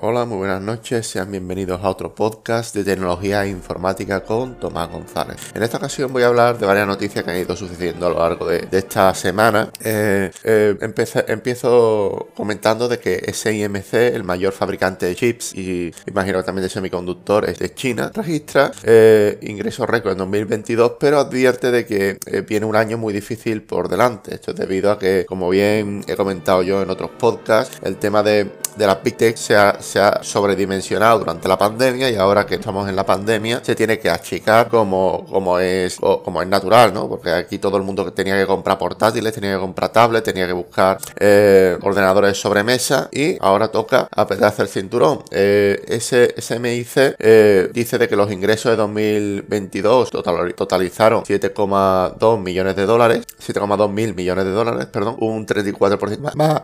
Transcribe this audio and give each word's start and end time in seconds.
Hola, 0.00 0.24
muy 0.26 0.38
buenas 0.38 0.62
noches, 0.62 1.08
sean 1.08 1.32
bienvenidos 1.32 1.82
a 1.82 1.88
otro 1.88 2.14
podcast 2.14 2.72
de 2.72 2.84
tecnología 2.84 3.44
informática 3.48 4.20
con 4.20 4.54
Tomás 4.60 4.88
González. 4.92 5.38
En 5.54 5.64
esta 5.64 5.78
ocasión 5.78 6.12
voy 6.12 6.22
a 6.22 6.28
hablar 6.28 6.56
de 6.56 6.66
varias 6.66 6.86
noticias 6.86 7.24
que 7.24 7.32
han 7.32 7.38
ido 7.38 7.56
sucediendo 7.56 8.06
a 8.06 8.10
lo 8.10 8.18
largo 8.20 8.46
de, 8.46 8.68
esta 8.70 9.12
semana. 9.12 9.72
Eh, 9.82 10.30
eh, 10.44 10.76
empiezo 11.26 12.28
comentando 12.36 12.86
de 12.86 13.00
que 13.00 13.32
SIMC, 13.32 13.94
el 13.94 14.22
mayor 14.22 14.52
fabricante 14.52 15.06
de 15.06 15.16
chips 15.16 15.52
y 15.56 15.92
imagino 16.06 16.44
también 16.44 16.62
de 16.62 16.68
semiconductores 16.68 17.58
de 17.58 17.74
China, 17.74 18.12
registra 18.14 18.70
eh, 18.84 19.36
ingresos 19.42 19.88
récord 19.88 20.12
en 20.12 20.18
2022, 20.18 20.92
pero 21.00 21.18
advierte 21.18 21.72
de 21.72 21.84
que 21.84 22.44
viene 22.46 22.66
un 22.66 22.76
año 22.76 22.98
muy 22.98 23.12
difícil 23.12 23.62
por 23.62 23.88
delante. 23.88 24.36
Esto 24.36 24.52
es 24.52 24.58
debido 24.58 24.92
a 24.92 24.98
que, 25.00 25.26
como 25.26 25.50
bien 25.50 26.04
he 26.06 26.14
comentado 26.14 26.62
yo 26.62 26.82
en 26.82 26.90
otros 26.90 27.10
podcasts, 27.18 27.80
el 27.82 27.96
tema 27.96 28.22
de 28.22 28.48
de 28.78 28.86
las 28.86 29.02
Big 29.02 29.16
Tech 29.16 29.36
se 29.36 29.56
ha, 29.56 30.22
sobredimensionado 30.22 31.18
durante 31.18 31.48
la 31.48 31.58
pandemia 31.58 32.10
y 32.10 32.14
ahora 32.14 32.46
que 32.46 32.54
estamos 32.54 32.88
en 32.88 32.94
la 32.94 33.04
pandemia 33.04 33.60
se 33.62 33.74
tiene 33.74 33.98
que 33.98 34.08
achicar 34.08 34.68
como, 34.68 35.26
como, 35.26 35.58
es, 35.58 35.96
como 35.96 36.40
es 36.40 36.48
natural, 36.48 36.94
¿no? 36.94 37.08
Porque 37.08 37.30
aquí 37.30 37.58
todo 37.58 37.76
el 37.76 37.82
mundo 37.82 38.10
tenía 38.12 38.38
que 38.38 38.46
comprar 38.46 38.78
portátiles, 38.78 39.34
tenía 39.34 39.54
que 39.54 39.60
comprar 39.60 39.90
tablets, 39.90 40.24
tenía 40.24 40.46
que 40.46 40.52
buscar 40.52 40.98
eh, 41.18 41.76
ordenadores 41.82 42.40
sobre 42.40 42.62
mesa 42.62 43.08
y 43.12 43.36
ahora 43.40 43.68
toca 43.68 44.08
apretarse 44.12 44.62
el 44.62 44.68
cinturón. 44.68 45.24
Eh, 45.32 45.84
ese 45.88 46.34
SMIC 46.40 47.16
eh, 47.18 47.70
dice 47.74 47.98
de 47.98 48.08
que 48.08 48.14
los 48.14 48.30
ingresos 48.30 48.70
de 48.70 48.76
2022 48.76 50.10
totalizaron 50.10 51.24
7,2 51.24 52.40
millones 52.40 52.76
de 52.76 52.86
dólares, 52.86 53.26
7,2 53.44 53.90
mil 53.90 54.14
millones 54.14 54.44
de 54.44 54.52
dólares, 54.52 54.86
perdón, 54.86 55.16
un 55.18 55.46
34% 55.46 56.18
más, 56.18 56.36
más 56.36 56.62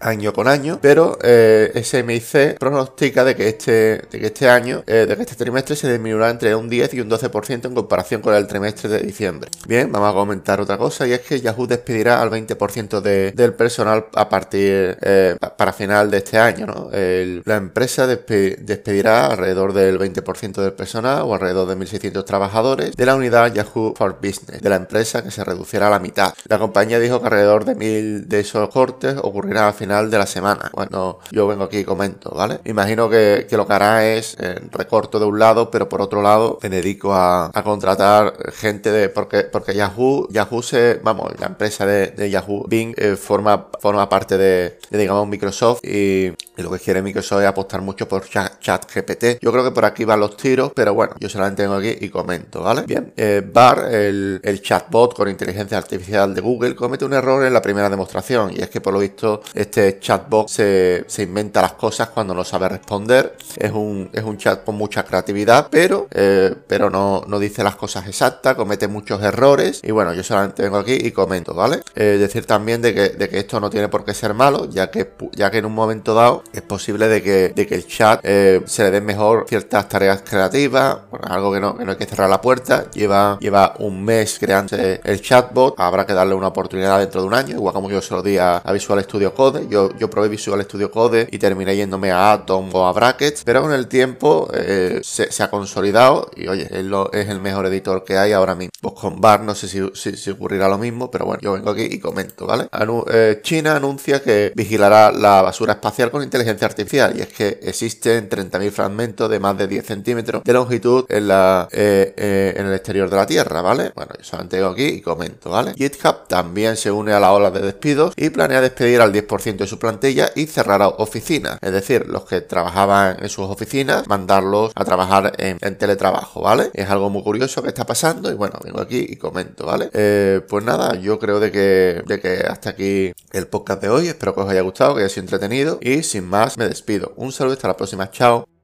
año 0.00 0.32
con 0.32 0.48
año, 0.48 0.78
pero 0.80 1.18
eh, 1.22 1.72
SMIC 1.82 2.58
pronostica 2.58 3.24
de 3.24 3.34
que 3.34 3.48
este, 3.48 3.70
de 4.10 4.20
que 4.20 4.26
este 4.26 4.48
año, 4.48 4.82
eh, 4.86 5.06
de 5.08 5.16
que 5.16 5.22
este 5.22 5.34
trimestre 5.34 5.76
se 5.76 5.90
disminuirá 5.90 6.30
entre 6.30 6.54
un 6.54 6.68
10 6.68 6.94
y 6.94 7.00
un 7.00 7.10
12% 7.10 7.66
en 7.66 7.74
comparación 7.74 8.20
con 8.20 8.34
el 8.34 8.46
trimestre 8.46 8.88
de 8.88 9.00
diciembre. 9.00 9.50
Bien, 9.66 9.90
vamos 9.90 10.10
a 10.10 10.14
comentar 10.14 10.60
otra 10.60 10.78
cosa 10.78 11.06
y 11.06 11.12
es 11.12 11.20
que 11.20 11.40
Yahoo 11.40 11.66
despedirá 11.66 12.22
al 12.22 12.30
20% 12.30 13.00
del 13.00 13.54
personal 13.54 14.06
a 14.14 14.28
partir 14.28 14.96
eh, 15.00 15.36
para 15.56 15.72
final 15.72 16.10
de 16.10 16.18
este 16.18 16.38
año. 16.38 16.66
¿no? 16.66 16.90
la 16.92 17.56
empresa 17.56 18.06
despedirá 18.06 19.26
alrededor 19.26 19.72
del 19.72 19.98
20% 19.98 20.60
del 20.60 20.72
personal 20.72 21.22
o 21.22 21.34
alrededor 21.34 21.68
de 21.68 21.76
1.600 21.76 22.24
trabajadores 22.24 22.96
de 22.96 23.06
la 23.06 23.14
unidad 23.14 23.52
Yahoo 23.52 23.94
for 23.96 24.18
Business 24.20 24.60
de 24.60 24.68
la 24.68 24.76
empresa 24.76 25.22
que 25.22 25.30
se 25.30 25.44
reducirá 25.44 25.88
a 25.88 25.90
la 25.90 25.98
mitad. 25.98 26.34
La 26.48 26.58
compañía 26.58 26.98
dijo 26.98 27.20
que 27.20 27.26
alrededor 27.26 27.64
de 27.64 27.76
1.000 27.76 28.26
de 28.26 28.40
esos 28.40 28.68
cortes 28.70 29.16
ocurrirá 29.22 29.68
al 29.68 29.74
final 29.74 29.88
de 30.06 30.18
la 30.18 30.26
semana, 30.26 30.70
cuando 30.72 31.18
yo 31.30 31.46
vengo 31.46 31.64
aquí 31.64 31.78
y 31.78 31.84
comento, 31.84 32.30
¿vale? 32.30 32.60
Imagino 32.64 33.08
que, 33.08 33.46
lo 33.50 33.66
que 33.66 33.72
hará 33.72 34.06
es 34.06 34.36
eh, 34.38 34.60
recorto 34.70 35.18
de 35.18 35.26
un 35.26 35.38
lado, 35.38 35.70
pero 35.70 35.88
por 35.88 36.00
otro 36.00 36.22
lado 36.22 36.58
me 36.62 36.68
dedico 36.68 37.14
a, 37.14 37.50
contratar 37.64 38.34
gente 38.52 38.90
de, 38.92 39.08
porque, 39.08 39.42
porque 39.42 39.74
Yahoo, 39.74 40.28
Yahoo 40.30 40.62
se, 40.62 41.00
vamos, 41.02 41.32
la 41.38 41.46
empresa 41.46 41.84
de, 41.84 42.30
Yahoo, 42.30 42.64
Bing, 42.68 42.94
eh, 42.96 43.16
forma, 43.16 43.66
forma 43.80 44.08
parte 44.08 44.38
de, 44.38 44.78
digamos, 44.90 45.26
Microsoft 45.26 45.84
y, 45.84 46.32
lo 46.62 46.70
que 46.70 46.78
quiere 46.78 47.02
Microsoft 47.02 47.42
es 47.42 47.46
apostar 47.46 47.80
mucho 47.82 48.08
por 48.08 48.28
chat, 48.28 48.84
GPT. 48.92 49.40
Yo 49.40 49.52
creo 49.52 49.64
que 49.64 49.70
por 49.70 49.84
aquí 49.84 50.04
van 50.04 50.20
los 50.20 50.36
tiros, 50.36 50.72
pero 50.74 50.94
bueno, 50.94 51.14
yo 51.18 51.28
solamente 51.28 51.62
tengo 51.62 51.76
aquí 51.76 51.96
y 52.00 52.08
comento, 52.08 52.62
¿vale? 52.62 52.82
Bien, 52.82 53.12
eh, 53.16 53.42
Bar, 53.44 53.92
el, 53.92 54.60
chatbot 54.62 55.14
con 55.14 55.28
inteligencia 55.28 55.78
artificial 55.78 56.34
de 56.34 56.40
Google, 56.40 56.74
comete 56.74 57.04
un 57.04 57.12
error 57.12 57.44
en 57.44 57.52
la 57.52 57.62
primera 57.62 57.88
demostración 57.88 58.52
y 58.52 58.60
es 58.60 58.68
que 58.68 58.80
por 58.80 58.92
lo 58.92 58.98
visto 58.98 59.40
este 59.54 59.98
chatbot 60.00 60.48
se, 60.48 61.04
inventa 61.18 61.62
las 61.62 61.72
cosas 61.74 62.08
cuando 62.08 62.34
no 62.34 62.44
sabe 62.44 62.68
responder. 62.68 63.36
Es 63.56 63.72
un, 63.72 64.10
es 64.12 64.24
un 64.24 64.36
chat 64.36 64.64
con 64.64 64.74
mucha 64.74 65.04
creatividad, 65.04 65.68
pero, 65.70 66.08
eh, 66.10 66.54
pero 66.66 66.90
no, 66.90 67.22
no 67.26 67.38
dice 67.38 67.62
las 67.62 67.76
cosas 67.76 68.06
exactas, 68.06 68.54
comete 68.54 68.88
muchos 68.88 69.22
errores. 69.22 69.80
Y 69.82 69.90
bueno, 69.90 70.12
yo 70.14 70.22
solamente 70.22 70.62
vengo 70.62 70.78
aquí 70.78 70.94
y 70.94 71.12
comento, 71.12 71.54
¿vale? 71.54 71.82
Eh, 71.94 72.16
decir 72.18 72.46
también 72.46 72.82
de 72.82 72.94
que, 72.94 73.08
de 73.10 73.28
que, 73.28 73.38
esto 73.38 73.60
no 73.60 73.70
tiene 73.70 73.88
por 73.88 74.04
qué 74.04 74.14
ser 74.14 74.34
malo, 74.34 74.68
ya 74.68 74.90
que, 74.90 75.12
ya 75.32 75.50
que 75.50 75.58
en 75.58 75.66
un 75.66 75.74
momento 75.74 76.14
dado 76.14 76.42
es 76.52 76.62
posible 76.62 77.08
de 77.08 77.22
que, 77.22 77.52
de 77.54 77.66
que 77.66 77.74
el 77.74 77.86
chat 77.86 78.20
eh, 78.22 78.62
se 78.66 78.84
le 78.84 78.90
den 78.90 79.04
mejor 79.04 79.46
ciertas 79.48 79.88
tareas 79.88 80.22
creativas, 80.22 80.98
algo 81.22 81.52
que 81.52 81.60
no, 81.60 81.76
que 81.76 81.84
no 81.84 81.92
hay 81.92 81.96
que 81.96 82.06
cerrar 82.06 82.30
la 82.30 82.40
puerta. 82.40 82.90
Lleva, 82.90 83.38
lleva 83.40 83.74
un 83.78 84.04
mes 84.04 84.38
creándose 84.38 85.00
el 85.04 85.20
chatbot, 85.20 85.74
habrá 85.78 86.06
que 86.06 86.14
darle 86.14 86.34
una 86.34 86.48
oportunidad 86.48 86.98
dentro 86.98 87.20
de 87.20 87.26
un 87.26 87.34
año, 87.34 87.56
igual 87.56 87.74
como 87.74 87.90
yo 87.90 88.00
se 88.00 88.14
lo 88.14 88.22
di 88.22 88.38
a, 88.38 88.62
Visual 88.72 89.02
Studio 89.02 89.34
Code. 89.34 89.66
Yo 89.68 89.88
yo, 89.98 90.10
probé 90.10 90.28
Visual 90.28 90.62
Studio 90.62 90.90
Code 90.90 91.28
y 91.30 91.38
terminé 91.38 91.76
yéndome 91.76 92.10
a 92.10 92.32
Atom 92.32 92.70
o 92.72 92.86
a 92.86 92.92
Brackets, 92.92 93.42
pero 93.44 93.62
con 93.62 93.72
el 93.72 93.86
tiempo 93.88 94.48
eh, 94.54 95.00
se, 95.02 95.42
ha 95.42 95.50
consolidado 95.50 96.30
y 96.36 96.48
oye, 96.48 96.64
es, 96.64 97.28
el 97.28 97.40
mejor 97.40 97.66
editor 97.66 98.04
que 98.04 98.16
hay 98.16 98.32
ahora 98.32 98.54
mismo. 98.54 98.72
Pues 98.80 98.94
con 98.94 99.20
Bar 99.20 99.42
no 99.42 99.54
sé 99.54 99.68
si, 99.68 100.30
ocurrirá 100.30 100.68
lo 100.68 100.78
mismo, 100.78 101.10
pero 101.10 101.26
bueno, 101.26 101.40
yo 101.42 101.52
vengo 101.52 101.70
aquí 101.70 101.82
y 101.82 101.98
comento, 101.98 102.46
¿vale? 102.46 102.68
Eh, 103.10 103.40
China 103.42 103.76
anuncia 103.76 104.22
que 104.22 104.52
vigilará 104.54 105.12
la 105.12 105.42
basura 105.42 105.74
espacial 105.74 106.10
con 106.10 106.22
inteligencia 106.22 106.37
artificial 106.46 107.14
y 107.16 107.22
es 107.22 107.28
que 107.28 107.60
existen 107.62 108.28
30.000 108.28 108.70
fragmentos 108.70 109.30
de 109.30 109.40
más 109.40 109.56
de 109.58 109.66
10 109.66 109.84
centímetros 109.84 110.44
de 110.44 110.52
longitud 110.52 111.04
en, 111.08 111.28
la, 111.28 111.68
eh, 111.72 112.54
en 112.56 112.66
el 112.66 112.74
exterior 112.74 113.10
de 113.10 113.16
la 113.16 113.26
Tierra, 113.26 113.62
¿vale? 113.62 113.92
Bueno, 113.94 114.12
yo 114.16 114.24
solamente 114.24 114.56
vengo 114.56 114.70
aquí 114.70 114.84
y 114.84 115.00
comento, 115.00 115.50
¿vale? 115.50 115.74
GitHub 115.74 116.26
también 116.28 116.76
se 116.76 116.90
une 116.90 117.12
a 117.12 117.20
la 117.20 117.32
ola 117.32 117.50
de 117.50 117.60
despidos 117.60 118.14
y 118.16 118.30
planea 118.30 118.60
despedir 118.60 119.00
al 119.00 119.12
10% 119.12 119.56
de 119.56 119.66
su 119.66 119.78
plantilla 119.78 120.30
y 120.34 120.46
cerrar 120.46 120.82
oficinas. 120.98 121.58
Es 121.60 121.72
decir, 121.72 122.06
los 122.06 122.24
que 122.24 122.40
trabajaban 122.40 123.16
en 123.20 123.28
sus 123.28 123.46
oficinas, 123.46 124.06
mandarlos 124.06 124.72
a 124.74 124.84
trabajar 124.84 125.32
en, 125.38 125.58
teletrabajo, 125.78 126.40
¿vale? 126.40 126.70
Es 126.74 126.88
algo 126.88 127.10
muy 127.10 127.22
curioso 127.22 127.62
que 127.62 127.68
está 127.68 127.84
pasando 127.84 128.30
y 128.30 128.34
bueno, 128.34 128.58
vengo 128.64 128.80
aquí 128.80 129.06
y 129.08 129.16
comento, 129.16 129.66
¿vale? 129.66 129.90
Eh, 129.92 130.40
pues 130.48 130.64
nada, 130.64 130.94
yo 130.96 131.18
creo 131.18 131.40
de 131.40 131.52
que, 131.52 132.02
de 132.06 132.20
que 132.20 132.44
hasta 132.48 132.70
aquí 132.70 133.12
el 133.32 133.46
podcast 133.46 133.82
de 133.82 133.88
hoy. 133.88 134.08
Espero 134.08 134.34
que 134.34 134.40
os 134.40 134.50
haya 134.50 134.60
gustado, 134.62 134.94
que 134.94 135.00
haya 135.02 135.08
sido 135.08 135.22
entretenido 135.22 135.78
y 135.80 136.02
sin 136.02 136.27
más 136.28 136.56
me 136.58 136.68
despido. 136.68 137.12
Un 137.16 137.32
saludo, 137.32 137.54
hasta 137.54 137.68
la 137.68 137.76
próxima. 137.76 138.10
Chao. 138.10 138.57